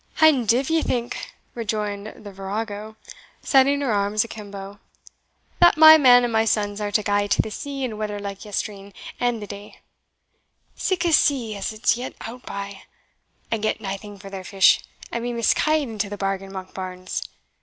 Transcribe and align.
"And 0.19 0.47
div 0.47 0.71
ye 0.71 0.81
think," 0.81 1.31
rejoined 1.53 2.13
the 2.25 2.31
virago, 2.31 2.95
setting 3.43 3.81
her 3.81 3.91
arms 3.91 4.23
akimbo, 4.23 4.79
"that 5.59 5.77
my 5.77 5.99
man 5.99 6.23
and 6.23 6.33
my 6.33 6.43
sons 6.43 6.81
are 6.81 6.89
to 6.91 7.03
gae 7.03 7.27
to 7.27 7.41
the 7.43 7.51
sea 7.51 7.83
in 7.83 7.99
weather 7.99 8.17
like 8.17 8.43
yestreen 8.43 8.93
and 9.19 9.43
the 9.43 9.45
day 9.45 9.79
sic 10.75 11.05
a 11.05 11.13
sea 11.13 11.55
as 11.55 11.71
it's 11.71 11.97
yet 11.97 12.15
outby 12.21 12.81
and 13.51 13.61
get 13.61 13.79
naething 13.79 14.17
for 14.17 14.31
their 14.31 14.43
fish, 14.43 14.79
and 15.11 15.21
be 15.21 15.33
misca'd 15.33 15.83
into 15.83 16.09
the 16.09 16.17
bargain, 16.17 16.51
Monkbarns? 16.51 17.21